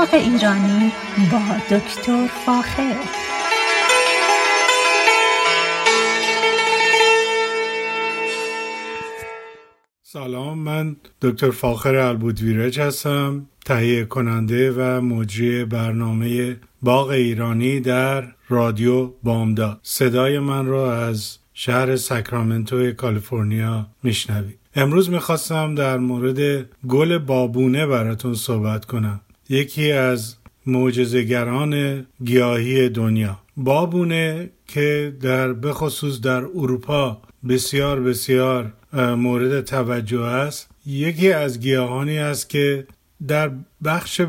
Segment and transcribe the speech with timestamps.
[0.00, 0.92] باغ ایرانی
[1.32, 2.96] با دکتر فاخر.
[10.02, 19.06] سلام من دکتر فاخر البودویرج هستم تهیه کننده و مجری برنامه باغ ایرانی در رادیو
[19.22, 19.80] بامداد.
[19.82, 24.58] صدای من را از شهر ساکرامنتو کالیفرنیا میشنوید.
[24.74, 29.20] امروز می‌خواستم در مورد گل بابونه براتون صحبت کنم.
[29.50, 30.36] یکی از
[30.66, 33.38] معجزهگران گیاهی دنیا.
[33.56, 40.70] بابونه که در بخصوص در اروپا بسیار بسیار مورد توجه است.
[40.86, 42.86] یکی از گیاهانی است که
[43.28, 43.50] در
[43.84, 44.20] بخش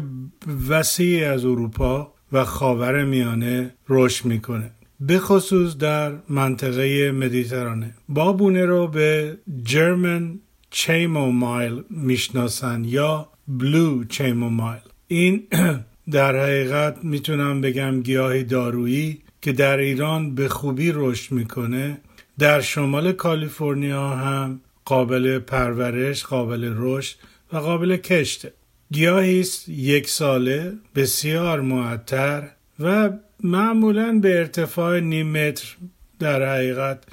[0.70, 4.72] وسیعی از اروپا و خاور میانه رشد می‌کنه.
[5.00, 7.94] به خصوص در منطقه مدیترانه.
[8.10, 15.48] بابونه رو به جرمن چیمومایل می‌شناسن یا بلو چیمومایل این
[16.18, 21.98] در حقیقت می‌تونم بگم گیاهی دارویی که در ایران به خوبی رشد می‌کنه.
[22.40, 27.16] در شمال کالیفرنیا هم قابل پرورش قابل رشد
[27.54, 28.54] و قابل کشته.
[28.92, 33.10] گیاهی است یک ساله بسیار معطر و
[33.44, 35.76] معمولا به ارتفاع نیم متر
[36.20, 37.04] در حقیقت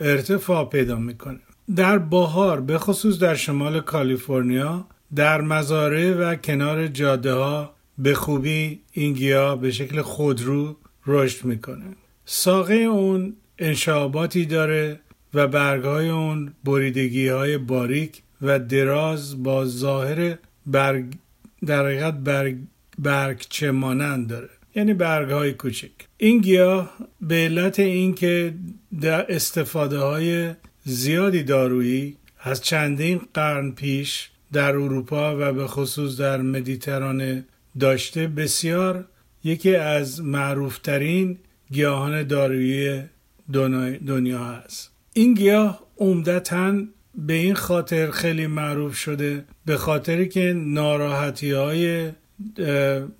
[0.00, 1.40] ارتفاع پیدا می‌کنه.
[1.76, 8.80] در بهار به خصوص در شمال کالیفرنیا در مزارع و کنار جاده ها به خوبی
[8.92, 10.76] این گیاه به شکل خودرو
[11.06, 11.84] رشد می‌کنه.
[12.24, 15.00] ساقه اون انشاباتی داره
[15.34, 21.14] و برگهای اون بریدگی های باریک و دراز با ظاهر برگ
[21.66, 22.56] در حقیقت برگ
[22.98, 24.48] برگچه مانند داره.
[24.74, 25.90] یعنی برگ های کوچک.
[26.16, 28.54] این گیاه به علت اینکه
[29.00, 30.54] در استفاده های
[30.84, 37.44] زیادی دارویی از چندین قرن پیش در اروپا و به خصوص در مدیترانه
[37.80, 39.04] داشته بسیار
[39.44, 41.38] یکی از معروفترین
[41.72, 43.02] گیاهان دارویی
[44.06, 44.90] دنیا هست.
[45.12, 46.74] این گیاه عمدتا
[47.14, 52.10] به این خاطر خیلی معروف شده به خاطری که ناراحتی های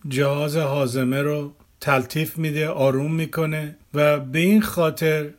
[0.09, 5.31] جهاز حازمه رو تلطیف میده آروم می‌کنه و به این خاطر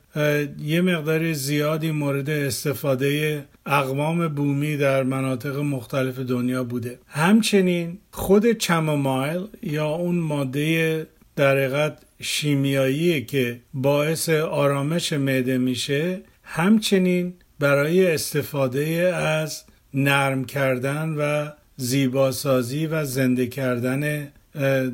[0.59, 6.99] یه مقدار زیادی مورد استفاده اقوام بومی در مناطق مختلف دنیا بوده.
[7.07, 11.91] همچنین خود چمومایل یا اون ماده در
[12.21, 18.81] شیمیایی که باعث آرامش معده میشه همچنین برای استفاده
[19.15, 19.63] از
[19.93, 24.27] نرم کردن و زیباسازی و زنده کردن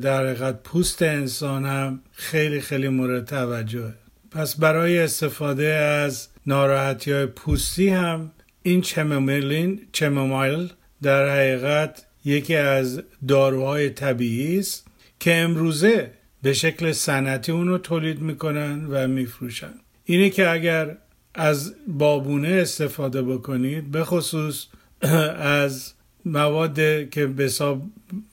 [0.02, 4.03] در پوست انسان هم خیلی خیلی مورد توجهه.
[4.34, 10.72] پس برای استفاده از ناراحتی های پوستی هم این چمومیلین چمومایل
[11.02, 14.86] در حقیقت یکی از داروهای طبیعی است
[15.20, 16.10] که امروزه
[16.42, 19.74] به شکل سنتی اونو تولید می‌کنن و میفروشن.
[20.04, 20.96] اینه که اگر
[21.34, 24.66] از بابونه استفاده بکنید به خصوص
[25.62, 25.92] از
[26.24, 27.82] مواد که به حساب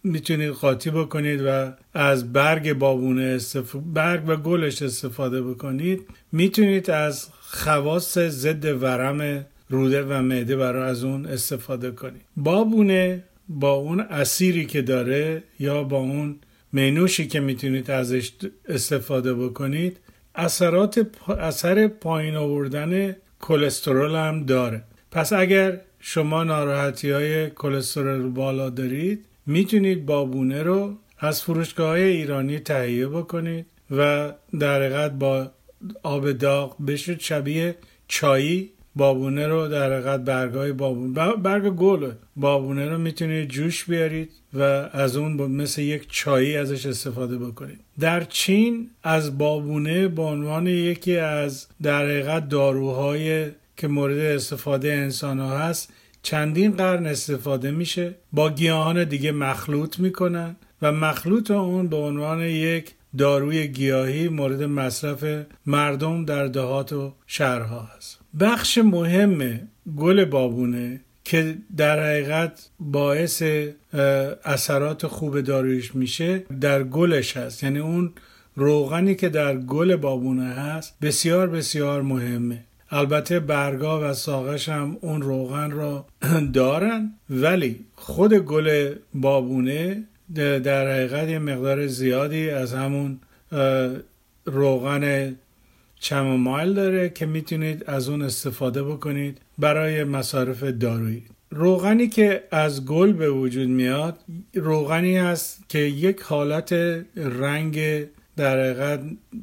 [0.04, 3.76] می‌تونید قاطی بکنید و از برگ بابونه استف...
[3.94, 6.02] برگ و گلش استفاده بکنید
[6.32, 12.22] می‌تونید از خواص ضد ورم روده و معده برای از اون استفاده کنید.
[12.38, 16.36] بابونه با اون اسیری که داره یا با اون
[16.74, 18.32] مینوشی که می‌تونید ازش
[18.68, 19.98] استفاده بکنید
[20.36, 21.08] اثرات
[21.40, 24.84] اثر پایین آوردن کلسترول هم داره.
[25.12, 32.60] پس اگر شما ناراحتی های کلسترول بالا دارید می‌تونید بابونه رو از فروشگاه های ایرانی
[32.60, 35.52] تهیه بکنید و در حقیقت با
[36.04, 37.76] آب داغ بشید شبیه
[38.08, 44.62] چایی بابونه رو در حقیقت برگای بابونه برگ گل بابونه رو می‌تونید جوش بیارید و
[44.94, 47.80] از اون مثل یک چایی ازش استفاده بکنید.
[48.00, 53.52] در چین از بابونه به عنوان یکی از در حقیقت داروهای
[53.82, 55.94] که مورد استفاده انسان ها هست
[56.24, 62.92] چندین قرن استفاده میشه با گیاهان دیگه مخلوط می‌کنن و مخلوط اون به عنوان یک
[63.18, 68.20] داروی گیاهی مورد مصرف مردم در دهات و شهرها هست.
[68.40, 69.60] بخش مهم
[69.98, 73.44] گل بابونه که در حقیقت باعث
[74.46, 77.64] اثرات خوب دارویش میشه در گلش هست.
[77.64, 78.12] یعنی اون
[78.56, 82.64] روغنی که در گل بابونه هست بسیار بسیار مهمه.
[82.92, 86.06] البته برگا و ساقش هم اون روغن را
[86.54, 90.04] دارن ولی خود گل بابونه
[90.36, 93.20] در حقیقت یه مقدار زیادی از همون
[94.46, 95.36] روغن
[96.00, 101.24] چمومایل داره که می‌تونید از اون استفاده بکنید برای مصارف دارویی.
[101.50, 104.20] روغنی که از گل به وجود میاد
[104.54, 106.74] روغنی هست که یک حالت
[107.16, 108.06] رنگ
[108.38, 109.00] در حقیقت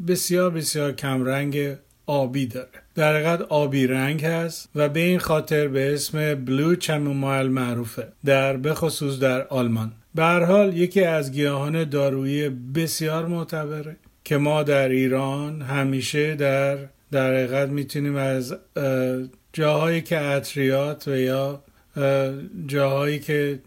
[0.08, 2.87] بسیار بسیار کم رنگ آبی داره.
[2.98, 8.56] در حقیقت آبی رنگ هست و به این خاطر به اسم بلو چمومایل معروفه در
[8.56, 9.92] بخصوص در آلمان.
[10.14, 16.78] به هر حال یکی از گیاهان دارویی بسیار معتبره که ما در ایران همیشه در
[17.12, 18.56] در حقیقت می‌تونیم از
[19.52, 21.62] جاهایی که عطریات و یا
[22.66, 23.58] جاهایی که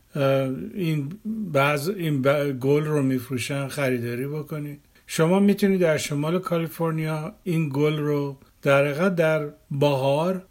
[0.73, 2.21] این بعض این
[2.61, 4.79] گل رو میفروشن خریداری بکنید.
[5.07, 10.43] شما می‌تونید در شمال کالیفرنیا این گل رو در در بهار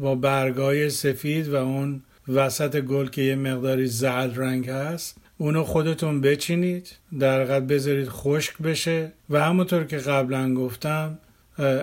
[0.00, 6.20] با برگای سفید و اون وسط گل که یه مقداری زرد رنگ هست اونو خودتون
[6.20, 11.18] بچینید در بذارید خشک بشه و همونطور که قبلا گفتم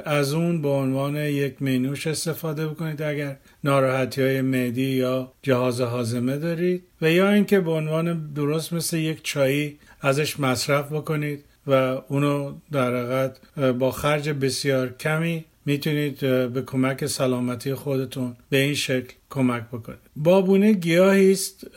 [0.06, 3.02] از اون به عنوان یک مینوش استفاده بکنید.
[3.02, 8.98] اگر ناراحتی های معدی یا جهاز حازمه دارید و یا اینکه به عنوان درست مثل
[8.98, 11.46] یک چایی ازش مصرف بکنید.
[11.68, 11.72] و
[12.08, 13.40] اونو در حقیقت
[13.72, 20.00] با خرج بسیار کمی می‌تونید به کمک سلامتی خودتون به این شکل کمک بکنید.
[20.16, 21.68] بابونه گیاهی است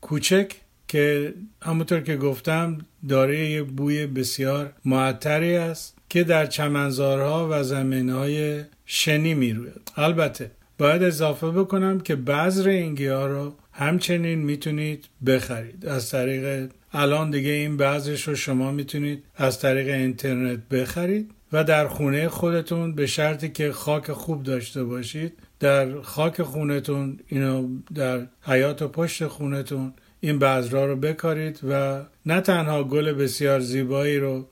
[0.00, 0.52] کوچک
[0.88, 2.78] که همونطور که گفتم
[3.08, 9.90] داره یه بوی بسیار معطری است که در چمنزارها و زمینهای شنی می‌روید.
[9.96, 15.86] البته باید اضافه بکنم که بذر این گیاه رو همچنین می‌تونید بخرید.
[15.86, 21.88] از طریق الان دیگه این بعضش رو شما می‌تونید از طریق اینترنت بخرید و در
[21.88, 28.82] خونه خودتون به شرطی که خاک خوب داشته باشید در خاک خونتون اینو در حیات
[28.82, 34.46] و پشت خونتون این بذرها رو بکارید و نه تنها گل بسیار زیبایی رو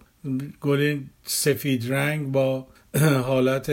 [0.61, 2.67] گل سفید رنگ با
[2.99, 3.71] حالت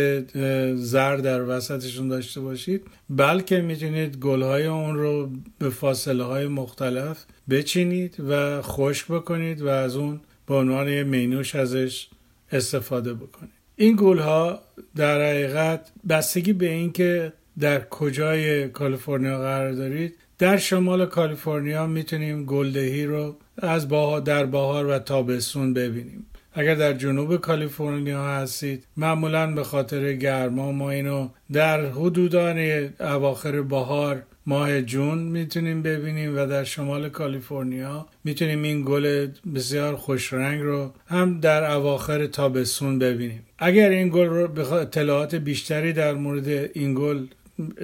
[0.75, 2.87] زرد در وسطشون داشته باشید.
[3.09, 5.29] بلکه می‌تونید گلهای اون رو
[5.59, 11.55] به فاصله های مختلف بچینید و خشک بکنید و از اون به عنوان یه مینوش
[11.55, 12.07] ازش
[12.51, 13.51] استفاده بکنید.
[13.75, 14.59] این گلها
[14.95, 23.05] در حقیقت بستگی به اینکه در کجای کالیفرنیا قرار دارید در شمال کالیفرنیا می‌تونیم گلدهی
[23.05, 23.87] رو از
[24.23, 26.25] در بهار و تابستون ببینیم.
[26.53, 34.23] اگر در جنوب کالیفرنیا هستید معمولا به خاطر گرما ما اینو در حدودان اواخر بهار
[34.45, 40.93] ماه جون می‌تونیم ببینیم و در شمال کالیفرنیا می‌تونیم این گل بسیار خوش رنگ رو
[41.07, 43.43] هم در اواخر تابستون ببینیم.
[43.59, 47.25] اگر این گل رو اطلاعات بیشتری در مورد این گل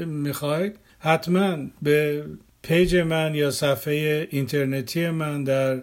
[0.06, 2.24] می‌خواید حتما به
[2.62, 5.82] page من یا صفحه اینترنتی من در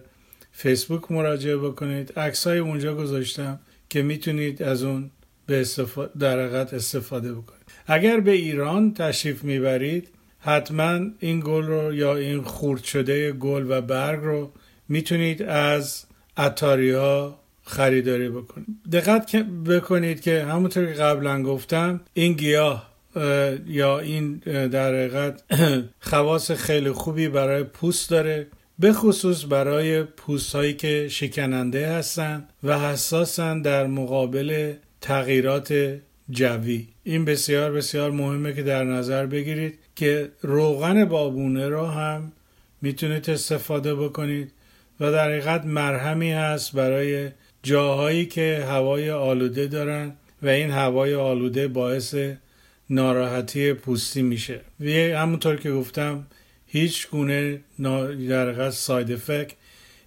[0.53, 2.19] فیسبوک مراجعه بکنید.
[2.19, 5.11] عکس های اونجا گذاشتم که می‌تونید از اون
[5.47, 7.63] به استفاده در استفاده بکنید.
[7.87, 10.09] اگر به ایران تشریف می‌برید
[10.39, 14.53] حتما این گل رو یا این خورد شده گل و برگ رو
[14.89, 16.05] می‌تونید از
[16.39, 18.67] عطاری ها خریداری بکنید.
[18.93, 22.93] دقت بکنید که همونطور که قبلا گفتم این گیاه
[23.67, 24.37] یا این
[24.69, 25.43] در حقیقت
[26.11, 28.47] خواص خیلی خوبی برای پوست داره.
[28.79, 35.99] به خصوص برای پوست هایی که شکننده هستند و حساسن در مقابل تغییرات
[36.31, 36.89] جوی.
[37.05, 42.33] این بسیار بسیار مهمه که در نظر بگیرید که روغن بابونه را هم
[42.83, 44.53] می‌تونید استفاده بکنید
[45.01, 47.31] و در حقیقت مرهمی هست برای
[47.63, 50.13] جاهایی که هوای آلوده دارن
[50.43, 52.15] و این هوای آلوده باعث
[52.91, 54.61] ناراحتی پوستی میشه.
[54.81, 56.27] و همونطور که گفتم
[56.75, 57.61] هیچ گونه
[58.29, 59.53] در ساید افکت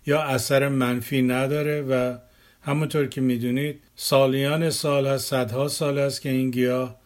[0.05, 2.17] یا اثر منفی نداره و
[2.62, 7.00] همونطور که می‌دونید سالیان سال هست صدها سال است که این گیاه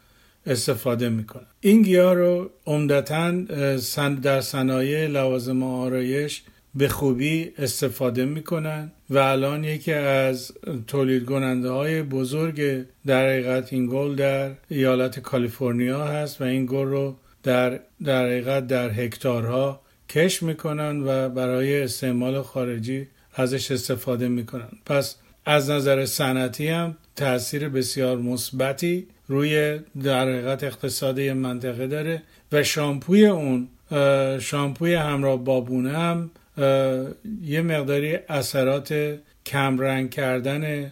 [0.46, 1.46] استفاده می‌کنه.
[1.62, 3.32] این گیاه رو عمدتا
[4.22, 6.42] در صنایع لوازم آرایش
[6.76, 10.52] به خوبی استفاده می‌کنن و الان یکی از
[10.88, 16.88] تولید کننده های بزرگ در حقیقت این گل در ایالت کالیفرنیا هست و این گل
[16.88, 24.70] رو در در حقیقت در هکتارها کش می‌کنن و برای استعمال خارجی ازش استفاده می‌کنن.
[24.86, 25.16] پس
[25.46, 33.26] از نظر صنعتی هم تاثیر بسیار مثبتی روی در حقیقت اقتصادی منطقه داره و شامپوی
[33.26, 33.68] اون
[34.40, 36.32] شامپوی همراه بابونه هم
[37.44, 40.92] یه مقداری اثرات کمرنگ کردن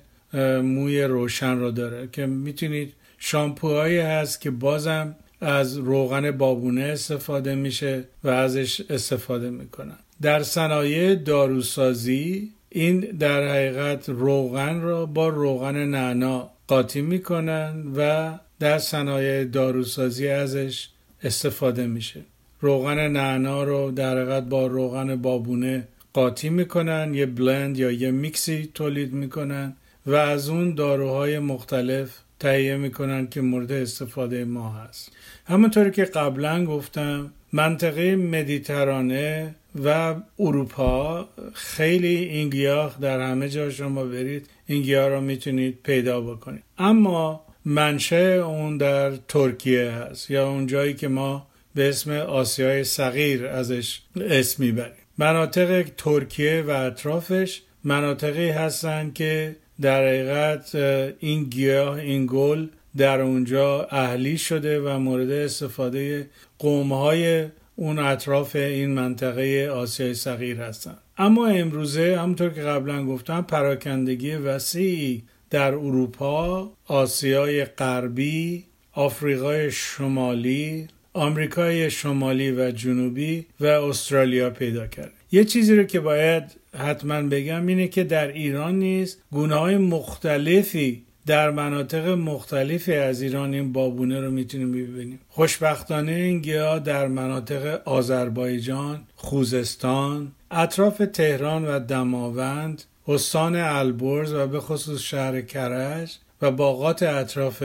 [0.62, 8.04] موی روشن رو داره که می‌تونید شامپوهایی هست که بازم از روغن بابونه استفاده میشه
[8.24, 9.98] و ازش استفاده می‌کنن.
[10.22, 18.78] در صنایع داروسازی این در حقیقت روغن را با روغن نعنا قاطی می‌کنن و در
[18.78, 20.90] صنایع داروسازی ازش
[21.24, 22.22] استفاده میشه.
[22.62, 28.70] روغن نعنا رو در حقیقت با روغن بابونه قاطی می‌کنن یه بلند یا یه میکسی
[28.74, 29.74] تولید می‌کنن
[30.06, 35.12] و از اون داروهای مختلف تهیه می‌کنن که مورد استفاده ما هست.
[35.46, 44.04] همونطوری که قبلا گفتم منطقه مدیترانه و اروپا خیلی این گیاه در همه جا شما
[44.04, 46.64] برید این گیاه را می‌تونید پیدا بکنید.
[46.78, 53.46] اما منشه اون در ترکیه هست یا اون جایی که ما به اسم آسیای صغیر
[53.46, 54.94] ازش اسم می‌بریم.
[55.18, 60.76] مناطق ترکیه و اطرافش مناطقی هستند که در حقیقت
[61.20, 62.68] این گیاه این گل
[62.98, 66.30] در اونجا اهلی شده و مورد استفاده
[66.60, 74.36] قومهای اون اطراف این منطقه آسیای صغیر هستند اما امروزه همونطور که قبلا گفتم پراکندگی
[74.36, 85.12] وسیعی در اروپا، آسیای غربی، آفریقای شمالی، آمریکای شمالی و جنوبی و استرالیا پیدا کرد.
[85.32, 86.44] یه چیزی رو که باید
[86.78, 93.74] حتما بگم اینه که در ایران نیز های مختلفی در مناطق مختلفی از ایران این
[93.74, 95.20] بابونه رو می‌تونیم ببینیم.
[95.30, 104.60] خوشبختانه این گیاه در مناطق آذربایجان، خوزستان، اطراف تهران و دماوند، استان البرز و به
[104.60, 107.64] خصوص شهر کرج و باغات اطراف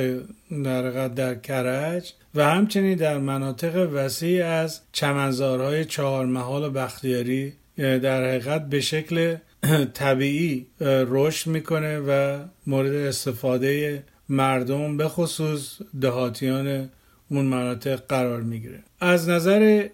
[0.65, 8.69] در, در کرج و همچنین در مناطق وسیع از چمنزارهای چهارمحال و بختیاری در حقیقت
[8.69, 9.37] به شکل
[9.95, 16.91] طبیعی رشد می‌کنه و مورد استفاده مردم به خصوص دهاتیان
[17.31, 18.83] اون مناطق قرار می‌گیره.
[19.01, 19.89] از نظر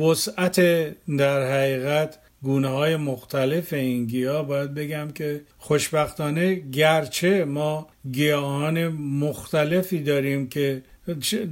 [0.00, 0.60] وسعت
[1.16, 10.02] در حقیقت گونه های مختلف این گیاه باید بگم که خوشبختانه گرچه ما گیاهان مختلفی
[10.02, 10.82] داریم که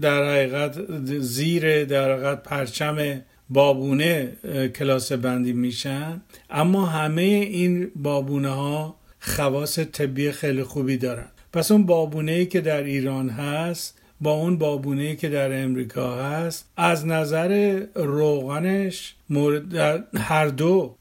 [0.01, 0.79] در حقیقت
[1.19, 4.33] زیر در حقیقت پرچم بابونه
[4.77, 6.21] کلاس بندی میشن.
[6.51, 11.29] اما همه این بابونه ها خواص طبی خیلی خوبی دارن.
[11.53, 16.69] پس اون بابونه ای که در ایران هست با اون بابونه که در امریکا هست
[16.77, 19.77] از نظر روغنش مورد
[20.17, 20.95] هر دو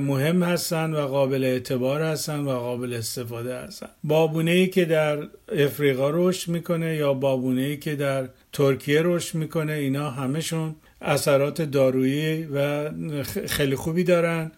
[0.00, 5.18] مهم هستند و قابل اعتبار هستند و قابل استفاده هستند بابونه ای که در
[5.52, 12.44] افریقا رشد می‌کنه یا بابونه ای که در ترکیه رشد می‌کنه اینا همشون اثرات دارویی
[12.44, 12.90] و
[13.46, 14.52] خیلی خوبی دارن.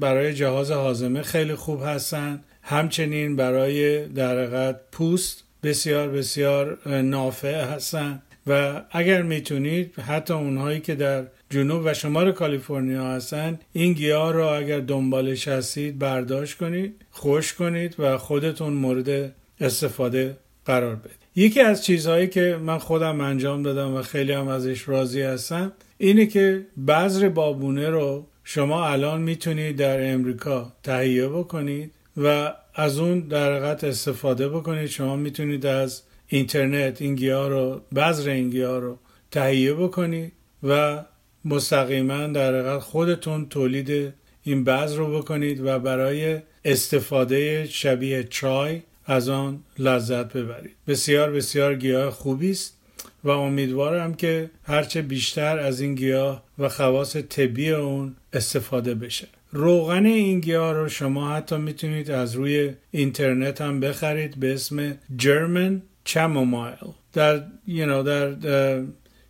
[0.00, 2.40] برای جهاز حازمه خیلی خوب هستن.
[2.62, 8.22] همچنین برای در پوست بسیار بسیار نافع هستن.
[8.46, 14.46] و اگر می‌تونید حتی اونهایی که در جنوب و شمال کالیفرنیا هستن این گیاه رو
[14.46, 21.21] اگر دنبالش هستید برداشت کنید خوش کنید و خودتون مورد استفاده قرار بدید.
[21.36, 26.26] یکی از چیزهایی که من خودم انجام دادم و خیلی هم ازش راضی هستم اینه
[26.26, 33.52] که بذر بابونه رو شما الان می‌تونید در امریکا تهیه بکنید و از اون در
[33.52, 34.86] حقیقت استفاده بکنید.
[34.86, 38.98] شما می‌تونید از اینترنت این گیاه رو بذر این گیاه رو
[39.30, 41.04] تهیه بکنید و
[41.44, 44.12] مستقیما در حقیقت خودتون تولید
[44.42, 50.76] این بذر رو بکنید و برای استفاده شبیه چای از آن لذت ببرید.
[50.86, 52.78] بسیار بسیار گیاه خوبی است
[53.24, 59.28] و امیدوارم که هرچه بیشتر از این گیاه و خواص طبی اون استفاده بشه.
[59.52, 65.72] روغن این گیاه رو شما حتی می‌تونید از روی اینترنت هم بخرید به اسم German
[66.08, 66.88] Chamomile.
[67.12, 68.82] در you know, در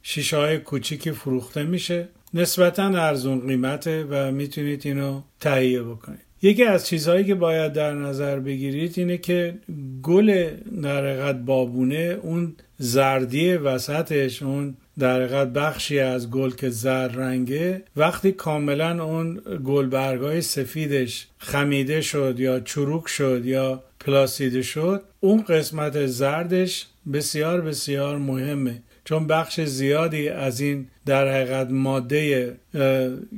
[0.02, 2.08] شیشه های کوچیکی فروخته میشه.
[2.34, 6.31] نسبتا ارزون قیمته و می‌تونید اینو تهیه بکنید.
[6.42, 9.54] یکی از چیزهایی که باید در نظر بگیرید اینه که
[10.02, 10.50] گل
[10.82, 19.04] در بابونه اون زردی وسطش اون در بخشی از گل که زرد رنگه وقتی کاملا
[19.04, 27.60] اون گلبرگای سفیدش خمیده شد یا چروک شد یا پلاسیده شد اون قسمت زردش بسیار
[27.60, 28.82] بسیار مهمه.
[29.04, 32.56] چون بخش زیادی از این در حقیقت ماده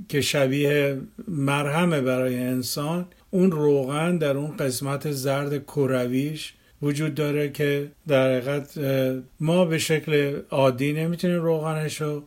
[0.08, 7.90] که شبیه مرهمه برای انسان اون روغن در اون قسمت زرد کرویش وجود داره که
[8.08, 8.78] در حقیقت
[9.40, 12.22] ما به شکل عادی نمی‌تونیم روغنش رو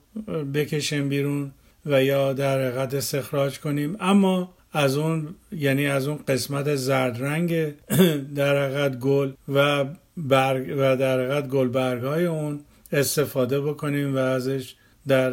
[0.53, 1.51] بکشیم بیرون
[1.85, 3.97] و یا در حقیقت استخراج کنیم.
[3.99, 7.73] اما از اون یعنی از اون قسمت زرد رنگ
[8.35, 9.85] در حقیقت گل و
[10.17, 12.59] برگ و در حقیقت گل برگ های اون
[12.91, 14.75] استفاده بکنیم و ازش
[15.07, 15.31] در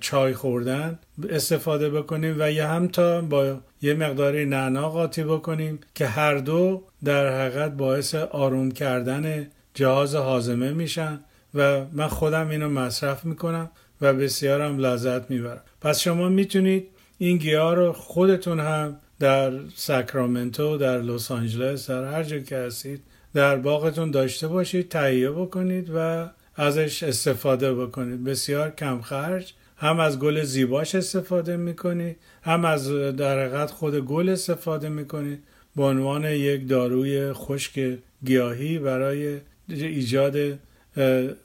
[0.00, 6.06] چای خوردن استفاده بکنیم و یا هم تا با یه مقداری نعنا قاطی بکنیم که
[6.06, 11.20] هر دو در حقیقت باعث آروم کردن جهاز حازمه میشن
[11.54, 17.36] و من خودم اینو مصرف می‌کنم و بسیار هم لذت می‌برن پس شما می‌تونید این
[17.36, 23.02] گیاه رو خودتون هم در ساکرامنتو در لس آنجلس در هر جا که هستید
[23.34, 26.28] در باغتون داشته باشید تهیه بکنید و
[26.58, 28.24] ازش استفاده بکنید.
[28.24, 29.52] بسیار کم خرج.
[29.76, 35.42] هم از گل زیباش استفاده می‌کنید هم از در خود گل استفاده می‌کنید
[35.76, 39.38] به عنوان یک داروی خشک گیاهی برای
[39.68, 40.36] ایجاد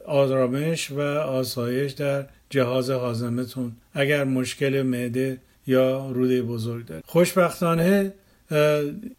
[0.05, 7.03] آرامش و آسایش در جهاز هاضمتون اگر مشکل معده یا روده بزرگ دارید.
[7.07, 8.13] خوشبختانه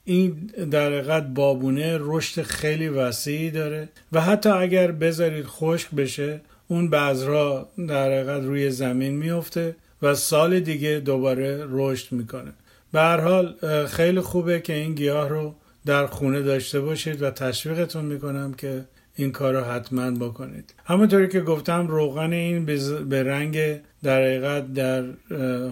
[0.04, 6.90] این در حقیقت بابونه رشد خیلی وسیعی داره و حتی اگر بذارید خشک بشه اون
[6.90, 12.52] بذرها در حقیقت روی زمین میفته و سال دیگه دوباره رشد می‌کنه.
[12.92, 13.54] به هر حال
[13.86, 15.54] خیلی خوبه که این گیاه رو
[15.86, 18.84] در خونه داشته باشید و تشویقتون می‌کنم که
[19.16, 20.74] این کار رو حتما بکنید.
[20.84, 22.64] همونطوری که گفتم روغن این
[23.08, 25.04] به رنگ در حقیقت در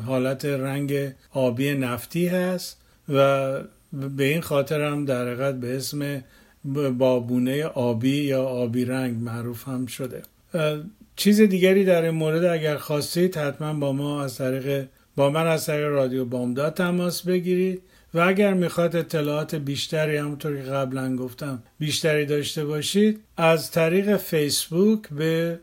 [0.07, 2.82] حالت رنگ آبی نفتی هست.
[3.09, 3.53] و
[3.93, 6.25] به این خاطر هم در حقیقت به اسم
[6.99, 10.23] بابونه آبی یا آبی رنگ معروف هم شده.
[11.17, 15.67] چیز دیگری در این مورد اگر خواستید حتما با ما از طریق با من از
[15.67, 17.83] طریق رادیو بامداد تماس بگیرید
[18.15, 25.09] و اگر می‌خواد اطلاعات بیشتری همونطور که قبلا گفتم بیشتری داشته باشید از طریق فیسبوک
[25.09, 25.59] به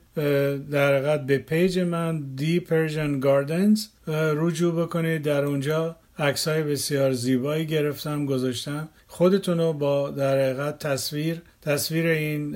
[0.72, 3.80] در به پیج من دی Persian Gardens
[4.14, 5.22] رجوع بکنید.
[5.22, 8.90] در اونجا عکس های بسیار زیبایی گرفتم گذاشتم.
[9.08, 12.52] خودتون رو با در حقیقت تصویر تصویر این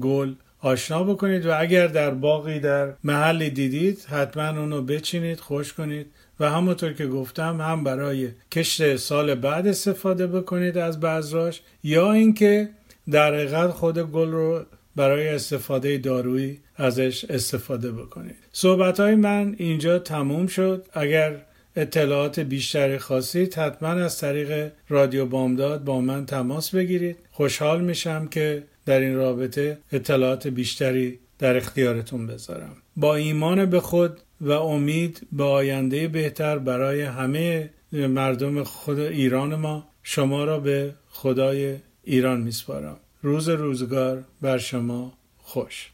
[0.00, 6.06] گل آشنا بکنید و اگر در باقی در محلی دیدید حتما اونو بچینید خوش کنید.
[6.40, 12.68] و همونطور که گفتم هم برای کشت سال بعد استفاده بکنید از بذراش یا اینکه
[13.10, 14.64] در حقیقت خود گل رو
[14.96, 18.36] برای استفاده دارویی ازش استفاده بکنید.
[18.52, 20.86] صحبت های من اینجا تموم شد.
[20.92, 21.36] اگر
[21.76, 27.16] اطلاعات بیشتری خواستید حتما از طریق رادیو بامداد با من تماس بگیرید.
[27.32, 32.76] خوشحال میشم که در این رابطه اطلاعات بیشتری در اختیارتون بذارم.
[32.96, 39.88] با ایمان به خود و امید به آینده بهتر برای همه مردم خود ایران ما
[40.02, 42.96] شما را به خدای ایران میسپارم.
[43.22, 45.93] روز روزگار بر شما خوش.